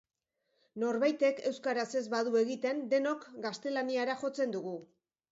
[0.83, 4.73] Norbaitek euskaraz ez badu egiten denok gaztelaniara jotzen dugu.